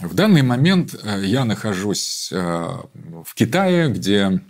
[0.00, 4.40] В данный момент э, я нахожусь э, в Китае, где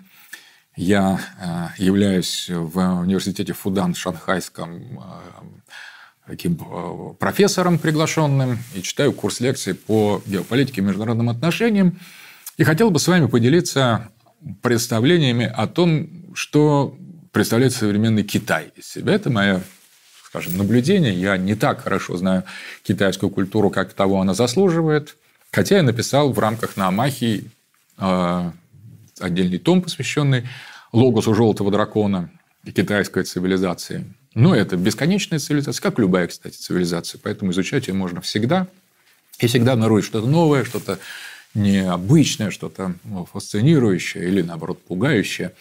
[0.77, 5.03] я э, являюсь в университете Фудан шанхайском
[6.27, 6.57] таким
[7.19, 11.99] профессором приглашенным и читаю курс лекций по геополитике и международным отношениям.
[12.59, 14.11] И хотел бы с вами поделиться
[14.61, 16.95] представлениями о том, что
[17.33, 19.15] представляет современный Китай из себя.
[19.15, 19.63] Это мое
[20.25, 21.15] скажем, наблюдение.
[21.15, 22.45] Я не так хорошо знаю
[22.83, 25.17] китайскую культуру, как того она заслуживает.
[25.53, 27.51] Хотя я написал в рамках Наамахи
[27.99, 28.51] э,
[29.19, 30.49] отдельный том, посвященный
[30.93, 32.31] логосу желтого дракона
[32.65, 34.05] и китайской цивилизации.
[34.35, 37.21] Но это бесконечная цивилизация, как любая, кстати, цивилизация.
[37.23, 38.67] Поэтому изучать ее можно всегда.
[39.39, 40.99] И всегда обнаружить что-то новое, что-то
[41.55, 42.95] необычное, что-то
[43.33, 45.53] фасцинирующее или, наоборот, пугающее.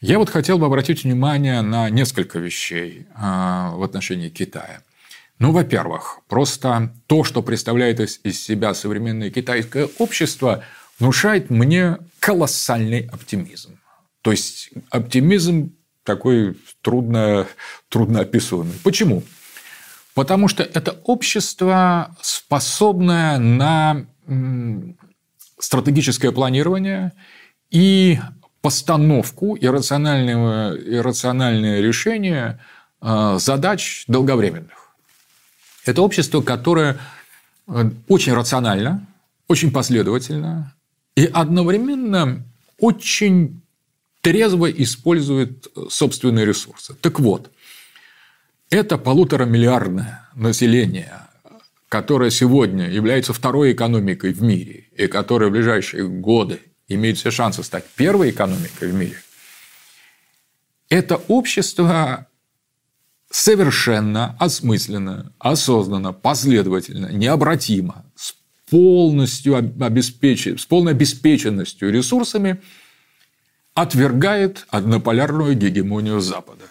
[0.00, 4.82] Я вот хотел бы обратить внимание на несколько вещей а, в отношении Китая.
[5.38, 10.64] Ну, во-первых, просто то, что представляет из себя современное китайское общество,
[10.98, 13.78] внушает мне колоссальный оптимизм.
[14.22, 17.46] То есть оптимизм такой трудно,
[17.88, 18.74] трудно описуемый.
[18.82, 19.22] Почему?
[20.14, 24.06] Потому что это общество, способное на
[25.58, 27.12] стратегическое планирование
[27.70, 28.18] и
[28.60, 32.58] постановку и рациональное, и рациональное решение
[33.00, 34.87] а, задач долговременных.
[35.84, 36.98] Это общество, которое
[37.66, 39.06] э, очень рационально,
[39.48, 40.74] очень последовательно
[41.16, 42.44] и одновременно
[42.78, 43.60] очень
[44.20, 46.94] трезво использует э, собственные ресурсы.
[47.00, 47.50] Так вот,
[48.70, 51.22] это полуторамиллиардное население,
[51.88, 57.64] которое сегодня является второй экономикой в мире и которое в ближайшие годы имеет все шансы
[57.64, 59.20] стать первой экономикой в мире,
[60.88, 62.27] это общество
[63.30, 68.34] совершенно осмысленно, осознанно, последовательно, необратимо, с
[68.70, 72.60] полностью обеспечен, с полной обеспеченностью ресурсами
[73.74, 76.64] отвергает однополярную гегемонию Запада.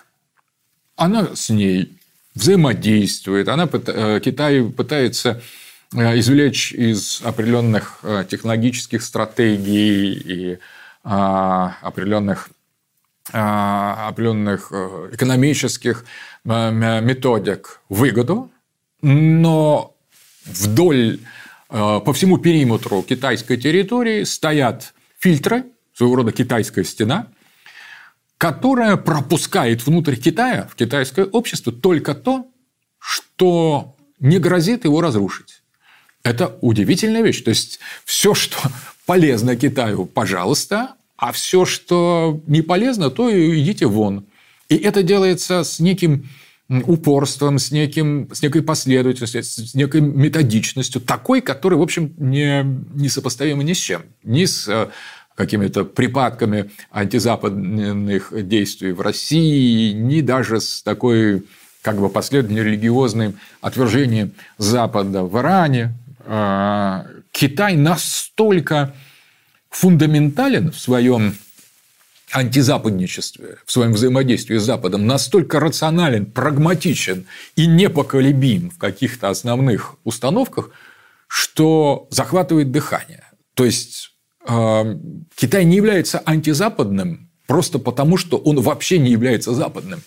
[0.96, 1.98] Она с ней
[2.36, 5.42] взаимодействует, она, э, Китай пытается
[5.96, 10.60] э, извлечь из определенных э, технологических стратегий и
[11.10, 12.50] а, определенных
[13.34, 14.72] определенных
[15.12, 16.06] экономических
[16.50, 18.50] Э, методик выгоду,
[19.02, 19.98] но
[20.46, 21.20] вдоль,
[21.70, 27.28] э, по всему периметру китайской территории стоят фильтры, своего рода китайская стена,
[28.38, 32.48] которая пропускает внутрь Китая, в китайское общество, только то,
[32.98, 35.64] что не грозит его разрушить.
[36.24, 37.42] Это удивительная вещь.
[37.42, 38.58] То есть, все, что
[39.06, 44.26] полезно Китаю, пожалуйста, а все, что не полезно, то идите вон.
[44.70, 46.30] И это делается с неким
[46.70, 52.64] упорством, с, неким, с некой последовательностью, с некой методичностью, такой, который, в общем, не,
[52.94, 54.04] не сопоставима ни с чем.
[54.24, 54.90] Ни с э,
[55.36, 61.44] какими-то припадками антизападных действий в России, ни даже с такой
[61.82, 65.94] как бы последовательным религиозным отвержением Запада в Иране.
[66.26, 68.94] А, Китай настолько
[69.70, 71.38] фундаментален в своем
[72.32, 80.72] антизападничестве, в своем взаимодействии с Западом настолько рационален, прагматичен и непоколебим в каких-то основных установках,
[81.28, 83.24] что захватывает дыхание.
[83.54, 84.12] То есть
[84.48, 84.98] э,
[85.36, 90.02] Китай не является антизападным просто потому, что он вообще не является западным.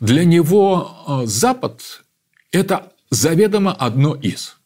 [0.00, 2.02] Для него э, Запад–
[2.52, 4.56] это заведомо одно из.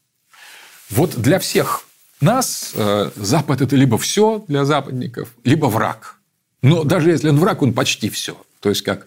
[0.91, 1.87] Вот для всех
[2.23, 6.17] нас э, Запад– это либо все для западников, либо враг–
[6.63, 8.37] но даже если он враг, он почти все.
[8.61, 9.07] То есть, как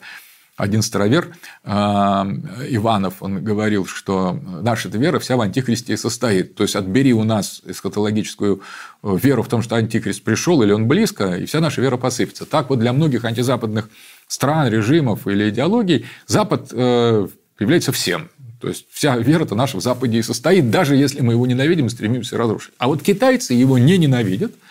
[0.58, 2.28] один старовер а,
[2.70, 6.56] Иванов, он говорил, что наша вера вся в антихристе состоит.
[6.56, 8.62] То есть, отбери у нас эсхатологическую
[9.04, 12.46] э, веру в том, что антихрист пришел или он близко, и вся наша вера посыпется.
[12.46, 13.90] Так вот для многих антизападных
[14.28, 17.28] стран, режимов или идеологий Запад э,
[17.60, 18.30] является всем.
[18.62, 21.90] То есть, вся вера-то наша в Западе и состоит, даже если мы его ненавидим и
[21.90, 22.74] стремимся разрушить.
[22.78, 24.54] А вот китайцы его не ненавидят–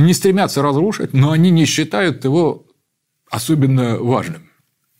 [0.00, 2.66] не стремятся разрушить, но они не считают его
[3.30, 4.50] особенно важным.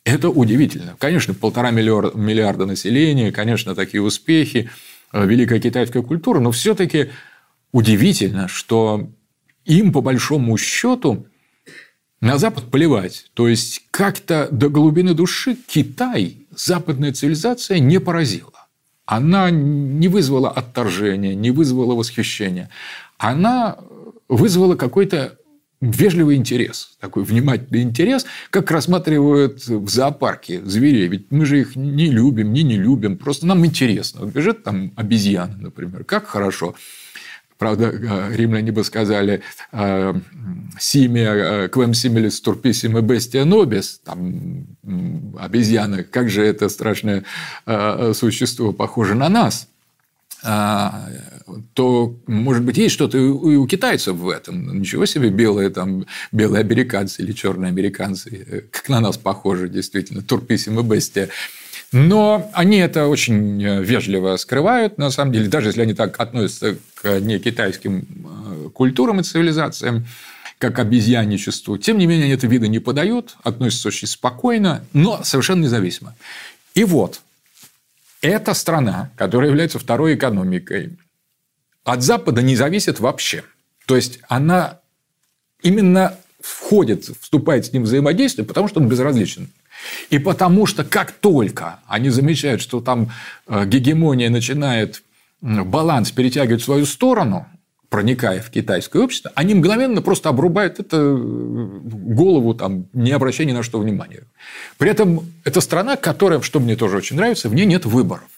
[0.04, 0.96] Это удивительно.
[0.98, 4.70] Конечно, полтора миллиарда, населения, конечно, такие успехи,
[5.12, 7.10] э, великая китайская культура, но все-таки
[7.72, 9.10] удивительно, что
[9.64, 11.26] им, по большому счету,
[12.20, 13.30] на Запад плевать.
[13.34, 18.52] То есть, как-то до глубины души Китай, западная цивилизация не поразила.
[19.06, 22.68] Она не вызвала отторжения, не вызвала восхищения.
[23.16, 23.78] Она
[24.28, 25.38] вызвало какой-то
[25.80, 31.06] вежливый интерес, такой внимательный интерес, как рассматривают в зоопарке зверей.
[31.08, 34.22] Ведь мы же их не любим, не не любим, просто нам интересно.
[34.22, 36.74] Вот бежит там обезьяна, например, как хорошо.
[37.58, 39.43] Правда, э, римляне бы сказали
[40.78, 44.66] «симия квем симилис турписсиме бестия нобис», там
[45.38, 47.25] обезьяна, как же это страшное
[47.66, 49.69] э, существо похоже на нас–
[50.43, 54.81] то, может быть, есть что-то и у китайцев в этом.
[54.81, 60.23] Ничего себе белые, там, белые американцы или черные американцы, э, как на нас похожи, действительно,
[60.23, 61.29] турписим и бестия.
[61.90, 66.76] Но они это очень э, вежливо скрывают, на самом деле, даже если они так относятся
[66.94, 70.06] к не китайским э, культурам и цивилизациям,
[70.58, 71.79] как обезьянничеству.
[71.79, 76.14] Тем не менее, они это вида не подают, относятся очень спокойно, но совершенно независимо.
[76.75, 77.20] И вот,
[78.20, 80.98] эта страна, которая является второй экономикой,
[81.84, 83.44] от Запада не зависит вообще.
[83.86, 84.80] То есть она
[85.62, 89.48] именно входит, вступает с ним в взаимодействие, потому что он безразличен.
[90.10, 93.12] И потому что как только они замечают, что там
[93.46, 95.02] э, гегемония начинает
[95.40, 97.46] баланс перетягивать в свою сторону,
[97.88, 103.52] проникая в китайское общество, они мгновенно просто обрубают это э, голову, там, не обращая ни
[103.52, 104.25] на что внимания.
[104.76, 108.29] При этом это страна, которая, что мне тоже очень нравится, в ней нет выборов.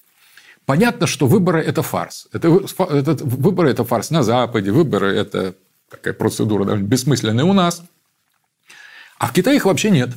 [0.66, 2.28] Понятно, что выборы– это фарс.
[2.32, 5.54] Это, это, выборы– это фарс на Западе, выборы– это
[5.90, 7.82] такая процедура довольно бессмысленная у нас.
[9.18, 10.10] А в Китае их вообще нет.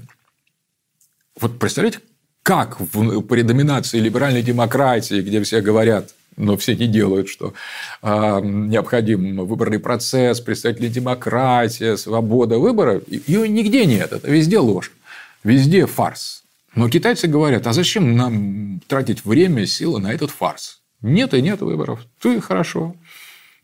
[1.39, 2.01] Вот представляете,
[2.43, 7.53] как в, при доминации либеральной демократии, где все говорят но все не делают, что
[8.01, 13.01] э, необходим выборный процесс, представители демократия, свобода выбора.
[13.07, 14.91] Ее нигде нет, это везде ложь,
[15.43, 16.43] везде фарс.
[16.75, 20.81] Но китайцы говорят, а зачем нам тратить время, силы на этот фарс?
[21.01, 21.99] Нет и нет выборов.
[22.19, 22.95] Ты хорошо.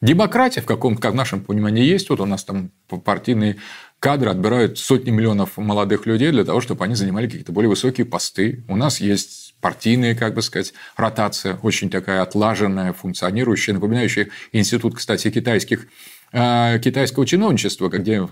[0.01, 2.09] Демократия в каком-то, как в нашем понимании, есть.
[2.09, 2.71] Вот у нас там
[3.03, 3.57] партийные
[3.99, 8.63] кадры отбирают сотни миллионов молодых людей для того, чтобы они занимали какие-то более высокие посты.
[8.69, 15.29] У нас есть партийная, как бы сказать, ротация, очень такая отлаженная, функционирующая, напоминающая институт, кстати,
[15.29, 15.87] китайских
[16.31, 18.27] э, китайского чиновничества, где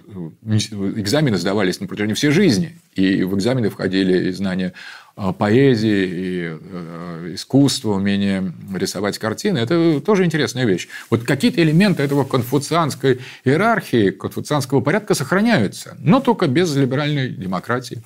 [0.45, 4.73] экзамены сдавались на протяжении всей жизни, и в экзамены входили и знания
[5.17, 9.57] э, поэзии, и э, искусства, умение рисовать картины.
[9.57, 10.87] Это тоже интересная вещь.
[11.09, 18.01] Вот какие-то элементы этого конфуцианской иерархии, конфуцианского порядка сохраняются, но только без либеральной демократии.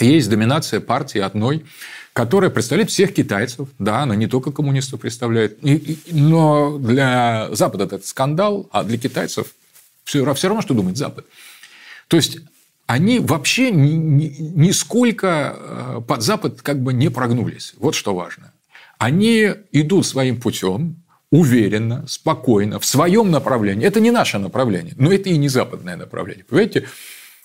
[0.00, 1.64] Есть доминация партии одной,
[2.12, 3.68] которая представляет всех китайцев.
[3.78, 5.58] Да, она не только коммунистов представляет.
[6.10, 9.54] но для Запада это скандал, а для китайцев
[10.04, 11.26] все, все равно, что думает Запад.
[12.08, 12.38] То есть,
[12.86, 17.74] они вообще нисколько э, под Запад как бы не прогнулись.
[17.76, 18.52] Вот что важно.
[18.96, 20.96] Они идут своим путем,
[21.30, 23.86] уверенно, спокойно, в своем направлении.
[23.86, 26.44] Это не наше направление, но это и не западное направление.
[26.44, 26.88] Понимаете,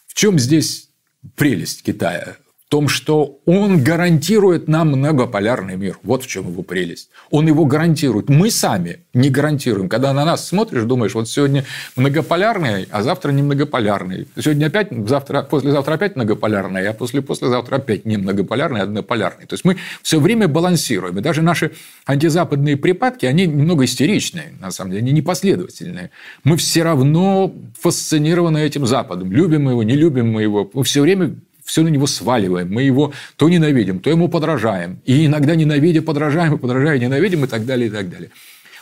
[0.08, 0.90] в чем здесь
[1.36, 2.38] прелесть Китая?
[2.74, 6.00] Том, что он гарантирует нам многополярный мир.
[6.02, 7.12] Вот в чем его прелесть.
[7.30, 8.30] Он его гарантирует.
[8.30, 9.88] Мы сами не гарантируем.
[9.88, 11.66] Когда на нас смотришь, думаешь, вот сегодня
[11.96, 14.28] многополярный, а завтра не многополярный.
[14.42, 19.46] Сегодня опять, завтра, послезавтра опять многополярный, а после послезавтра опять не многополярный, а однополярный.
[19.46, 21.20] То есть мы все время балансируем.
[21.20, 21.74] И даже наши
[22.08, 26.10] антизападные припадки, они немного истеричные, на самом деле, они непоследовательные.
[26.44, 29.32] Мы все равно фасцинированы этим Западом.
[29.32, 30.72] Любим мы его, не любим мы его.
[30.74, 32.72] Мы все время все на него сваливаем.
[32.72, 35.02] Мы его то ненавидим, то ему подражаем.
[35.06, 38.32] И иногда ненавидя, подражаем, и подражая, ненавидим, и так далее, и так далее.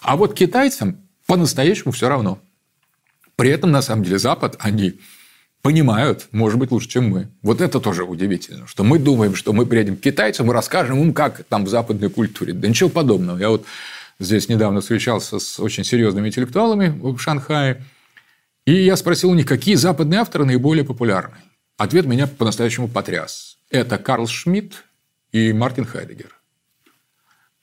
[0.01, 2.39] А вот китайцам по-настоящему все равно.
[3.35, 4.99] При этом, на самом деле, Запад, они
[5.61, 7.29] понимают, может быть, лучше, чем мы.
[7.41, 11.13] Вот это тоже удивительно, что мы думаем, что мы приедем к китайцам и расскажем им,
[11.13, 12.53] как там в западной культуре.
[12.53, 13.37] Да ничего подобного.
[13.37, 13.65] Я вот
[14.19, 17.83] здесь недавно встречался с очень серьезными интеллектуалами в Шанхае,
[18.65, 21.35] и я спросил у них, какие западные авторы наиболее популярны.
[21.81, 23.57] Ответ меня по-настоящему потряс.
[23.71, 24.83] Это Карл Шмидт
[25.31, 26.29] и Мартин Хайдегер.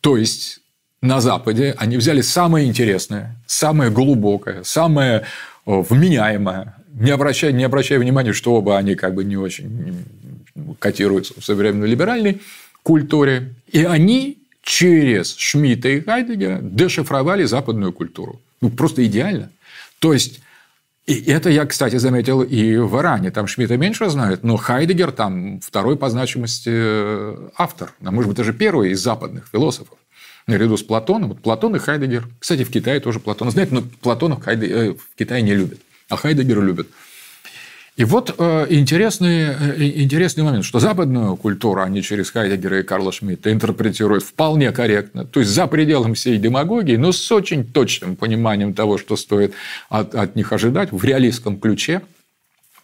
[0.01, 0.59] То есть
[1.01, 5.25] на Западе они взяли самое интересное, самое глубокое, самое
[5.65, 10.05] вменяемое, не обращая, не обращая внимания, что оба они как бы не очень
[10.81, 12.43] котируются в современной либеральной
[12.83, 13.55] культуре.
[13.71, 18.41] И они через Шмидта и Хайдегера дешифровали западную культуру.
[18.61, 19.53] Ну, просто идеально.
[20.01, 20.41] То есть,
[21.09, 23.31] и это я, кстати, заметил и в Иране.
[23.31, 27.93] Там Шмидта меньше знают, но Хайдегер там второй по значимости э, автор.
[28.05, 29.97] А может быть, даже первый из западных философов.
[30.47, 31.31] Наряду с Платоном.
[31.31, 32.29] Вот Платон и Хайдеггер.
[32.39, 33.51] Кстати, в Китае тоже Платон.
[33.51, 34.67] Знаете, но Платона в, Хайде...
[34.67, 35.81] Э, в Китае не любят.
[36.11, 36.89] А Хайдеггера любят.
[37.99, 43.11] И вот э, интересный, э, интересный момент, что западную культуру они через Хайдеггера и Карла
[43.11, 48.73] Шмидта интерпретируют вполне корректно, то есть за пределом всей демагогии, но с очень точным пониманием
[48.73, 49.53] того, что стоит
[49.89, 52.03] от, от них ожидать в реалистском ключе.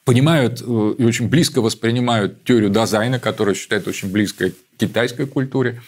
[0.04, 5.80] понимают э, и очень близко воспринимают теорию Дазайна, которая считает очень близкой к китайской культуре.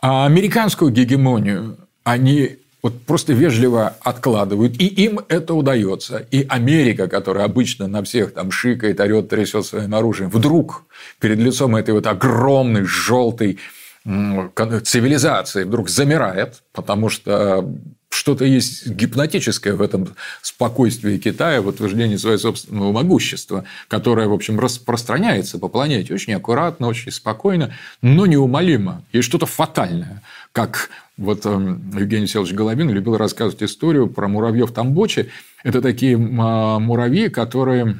[0.00, 6.24] А американскую гегемонию они вот просто вежливо откладывают, и им это удается.
[6.30, 10.84] И Америка, которая обычно на всех там шикает, орет, трясет своим оружием, вдруг
[11.18, 13.58] перед лицом этой вот огромной желтой
[14.04, 17.68] цивилизации вдруг замирает, потому что
[18.08, 24.60] что-то есть гипнотическое в этом спокойствии Китая, в утверждении своего собственного могущества, которое, в общем,
[24.60, 29.02] распространяется по планете очень аккуратно, очень спокойно, но неумолимо.
[29.12, 30.88] Есть что-то фатальное, как
[31.18, 35.30] вот эм, Евгений Селович Головин любил рассказывать историю про муравьев Тамбочи.
[35.64, 37.96] Это такие а, муравьи, которые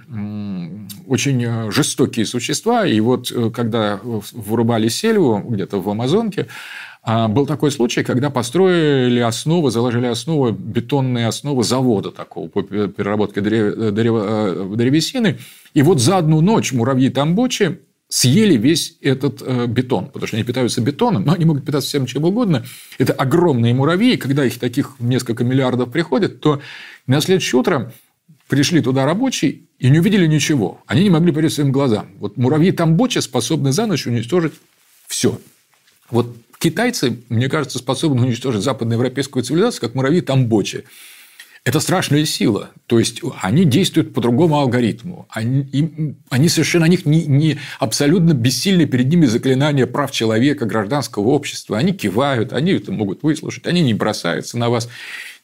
[1.06, 2.86] очень э, жестокие существа.
[2.86, 6.46] И вот э, когда вырубали сельву где-то в Амазонке,
[7.02, 13.40] а, был такой случай, когда построили основы, заложили основы, бетонные основы завода такого по переработке
[13.40, 13.92] э,
[14.74, 15.38] древесины.
[15.72, 20.44] И вот за одну ночь муравьи Тамбочи съели весь этот э, бетон, потому что они
[20.44, 22.64] питаются бетоном, но они могут питаться всем чем угодно.
[22.98, 26.60] Это огромные муравьи, когда их таких несколько миллиардов приходит, то
[27.06, 27.92] на следующее утро
[28.48, 30.80] пришли туда рабочие и не увидели ничего.
[30.86, 32.10] Они не могли поверить своим глазам.
[32.18, 34.52] Вот муравьи Тамбочи способны за ночь уничтожить
[35.08, 35.40] все.
[36.10, 40.84] Вот китайцы, мне кажется, способны уничтожить западноевропейскую цивилизацию, как муравьи Тамбочи.
[41.66, 42.70] Это страшная сила.
[42.86, 45.26] То есть они действуют по другому алгоритму.
[45.28, 50.64] Они, им, они совершенно на них не, не абсолютно бессильны перед ними заклинания прав человека,
[50.64, 51.76] гражданского общества.
[51.76, 54.88] Они кивают, они это могут выслушать, они не бросаются на вас.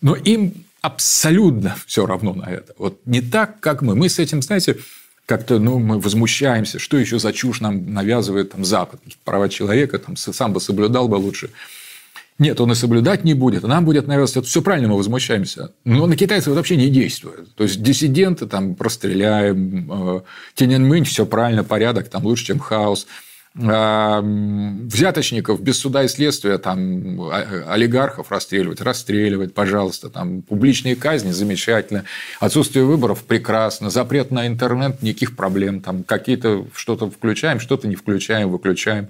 [0.00, 2.73] Но им абсолютно все равно на это.
[2.79, 3.97] Вот не так, как мы.
[3.97, 4.76] Мы с этим, знаете,
[5.26, 10.17] как-то ну, мы возмущаемся, что еще за чушь нам навязывает там, Запад, права человека, там,
[10.17, 11.50] сам бы соблюдал бы лучше.
[12.38, 14.44] Нет, он и соблюдать не будет, нам будет навязывать.
[14.44, 15.72] Это все правильно, мы возмущаемся.
[15.84, 17.54] Но на китайцев вообще не действует.
[17.54, 20.20] То есть, диссиденты там простреляем, э,
[20.54, 23.06] Тяньаньмэнь, все правильно, порядок, там лучше, чем хаос.
[23.54, 31.32] А, взяточников без суда и следствия, там, а, олигархов расстреливать, расстреливать, пожалуйста, там, публичные казни
[31.32, 32.04] замечательно,
[32.40, 38.50] отсутствие выборов прекрасно, запрет на интернет, никаких проблем, там, какие-то что-то включаем, что-то не включаем,
[38.50, 39.08] выключаем.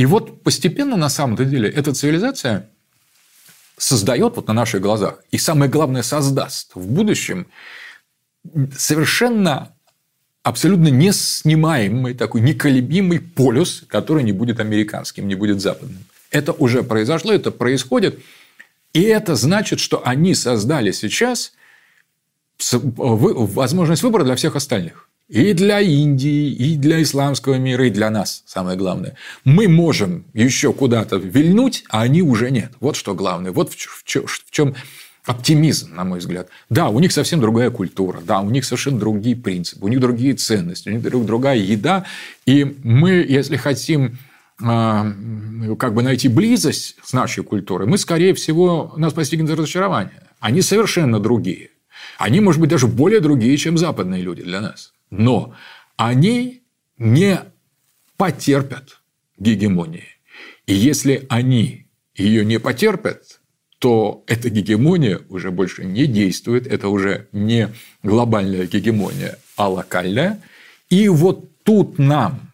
[0.00, 2.70] И вот постепенно, на самом-то деле, эта цивилизация
[3.76, 7.48] создает вот на наших глазах, и самое главное, создаст в будущем
[8.74, 9.76] совершенно
[10.42, 16.02] абсолютно неснимаемый, такой неколебимый полюс, который не будет американским, не будет западным.
[16.30, 18.20] Это уже произошло, это происходит.
[18.94, 21.52] И это значит, что они создали сейчас
[22.72, 25.09] возможность выбора для всех остальных.
[25.30, 29.14] И для Индии, и для исламского мира, и для нас, самое главное.
[29.44, 32.72] Мы можем еще куда-то вильнуть, а они уже нет.
[32.80, 33.52] Вот что главное.
[33.52, 34.74] Вот в чем
[35.24, 36.48] оптимизм, на мой взгляд.
[36.68, 40.34] Да, у них совсем другая культура, да, у них совершенно другие принципы, у них другие
[40.34, 42.06] ценности, у них другая еда.
[42.44, 44.18] И мы, если хотим
[44.60, 45.12] а,
[45.78, 50.24] как бы найти близость с нашей культурой, мы, скорее всего, нас постигнет разочарование.
[50.40, 51.70] Они совершенно другие.
[52.18, 54.92] Они, может быть, даже более другие, чем западные люди для нас.
[55.10, 55.54] Но
[55.96, 56.62] они
[56.98, 57.40] не
[58.16, 59.00] потерпят
[59.38, 60.06] гегемонии.
[60.66, 63.40] И если они ее не потерпят,
[63.78, 67.70] то эта гегемония уже больше не действует, это уже не
[68.02, 70.40] глобальная гегемония, а локальная.
[70.90, 72.52] И вот тут нам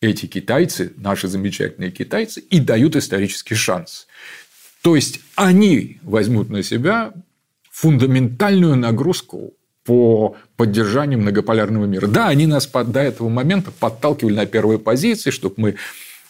[0.00, 4.06] эти китайцы, наши замечательные китайцы, и дают исторический шанс.
[4.82, 7.12] То есть они возьмут на себя
[7.70, 12.06] фундаментальную нагрузку по поддержанию многополярного мира.
[12.06, 15.76] Да, они нас до этого момента подталкивали на первые позиции, чтобы мы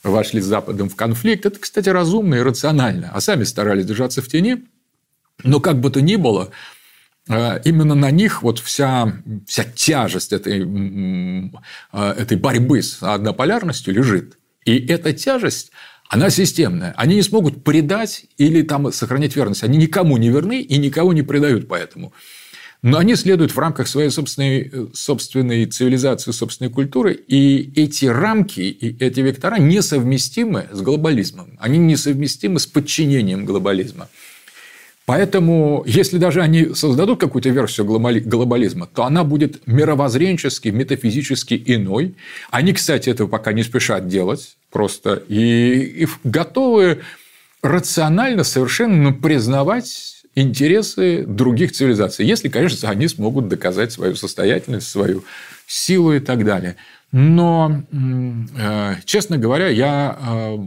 [0.03, 1.47] вошли с Западом в конфликт.
[1.47, 3.11] Это, кстати, разумно и рационально.
[3.13, 4.65] А сами старались держаться в тени.
[5.43, 6.51] Но как бы то ни было,
[7.29, 9.13] э, именно на них вот вся,
[9.47, 10.61] вся тяжесть этой,
[11.93, 14.37] э, этой борьбы с однополярностью лежит.
[14.65, 15.71] И эта тяжесть
[16.09, 16.93] она системная.
[16.97, 19.65] Они не смогут предать или там сохранять верность.
[19.65, 22.13] Они никому не верны и никого не предают поэтому.
[22.85, 28.61] Но они следуют в рамках своей собственной, э, собственной цивилизации, собственной культуры, и эти рамки,
[28.61, 31.57] и эти вектора несовместимы с глобализмом.
[31.59, 34.11] Они несовместимы с подчинением глобализма.
[35.07, 42.15] Поэтому, если даже они создадут какую-то версию глобализма, то она будет мировоззренчески, метафизически иной.
[42.51, 45.23] Они, кстати, этого пока не спешат делать просто.
[45.29, 47.01] И, и готовы
[47.63, 55.25] рационально совершенно признавать интересы других цивилизаций, если, конечно, они смогут доказать свою состоятельность, свою
[55.67, 56.77] силу и так далее.
[57.13, 60.59] Но, э, честно говоря, я, э,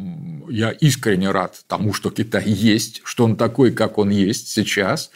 [0.50, 5.12] я искренне рад тому, что Китай есть, что он такой, как он есть сейчас.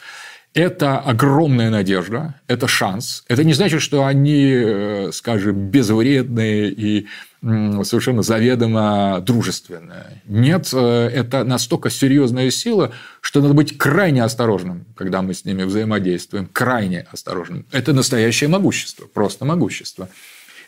[0.54, 3.24] Это огромная надежда, это шанс.
[3.28, 7.06] Это не значит, что они, э, скажем, безвредные и
[7.40, 10.22] совершенно заведомо дружественные.
[10.26, 15.64] Нет, э, это настолько серьезная сила, что надо быть крайне осторожным, когда мы с ними
[15.64, 16.48] взаимодействуем.
[16.52, 17.66] Крайне осторожным.
[17.72, 20.08] Это настоящее могущество, просто могущество.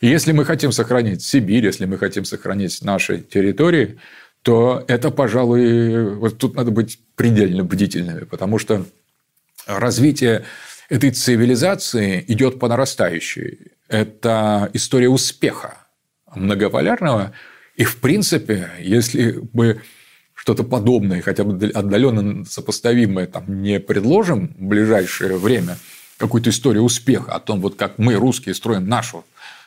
[0.00, 3.98] И если мы хотим сохранить Сибирь, если мы хотим сохранить наши территории,
[4.42, 8.84] то это, пожалуй, вот тут надо быть предельно бдительными, потому что
[9.66, 10.44] развитие
[10.88, 13.72] этой цивилизации идет по нарастающей.
[13.88, 15.78] Это история успеха
[16.34, 17.32] многополярного.
[17.76, 19.82] И, в принципе, если бы
[20.34, 25.76] что-то подобное, хотя бы отдаленно сопоставимое, там, не предложим в ближайшее время,
[26.18, 29.24] какую-то историю успеха о том, вот как мы, русские, строим нашу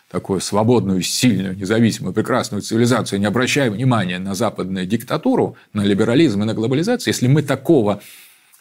[0.09, 6.45] такую свободную, сильную, независимую, прекрасную цивилизацию, не обращая внимания на западную диктатуру, на либерализм и
[6.45, 8.01] на глобализацию, если мы такого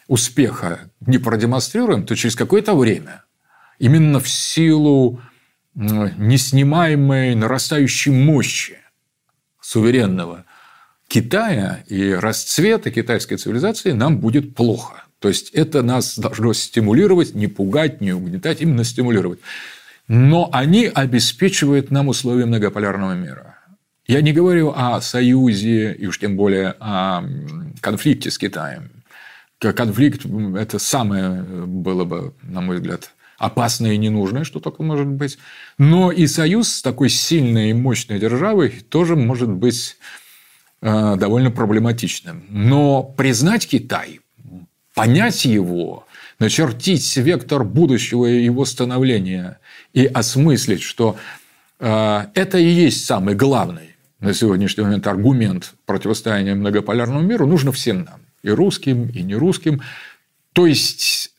[0.07, 3.23] успеха не продемонстрируем, то через какое-то время,
[3.79, 5.21] именно в силу
[5.75, 8.77] неснимаемой нарастающей мощи
[9.61, 10.45] суверенного
[11.07, 15.03] Китая и расцвета китайской цивилизации нам будет плохо.
[15.19, 19.39] То есть это нас должно стимулировать, не пугать, не угнетать, именно стимулировать.
[20.07, 23.57] Но они обеспечивают нам условия многополярного мира.
[24.05, 27.23] Я не говорю о союзе и уж тем более о
[27.81, 28.91] конфликте с Китаем
[29.59, 30.25] конфликт–
[30.57, 35.37] это самое было бы, на мой взгляд, опасное и ненужное, что только может быть.
[35.77, 39.97] Но и союз с такой сильной и мощной державой тоже может быть
[40.81, 42.45] э, довольно проблематичным.
[42.49, 44.19] Но признать Китай,
[44.93, 46.05] понять его,
[46.39, 49.59] начертить вектор будущего его становления
[49.93, 51.17] и осмыслить, что
[51.79, 58.03] э, это и есть самый главный на сегодняшний момент аргумент противостояния многополярному миру, нужно всем
[58.03, 59.81] нам и русским, и нерусским.
[60.53, 61.31] То есть,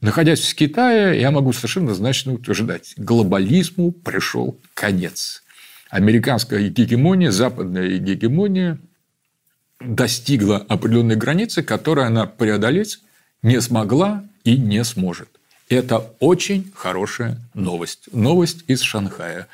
[0.00, 5.42] находясь в Китае, я могу совершенно значно утверждать, глобализму пришел конец.
[5.90, 8.78] Американская гегемония, западная гегемония
[9.80, 13.00] достигла определенной границы, которую она преодолеть
[13.42, 15.28] не смогла и не сможет.
[15.68, 18.08] Это очень хорошая новость.
[18.12, 19.48] Новость из Шанхая.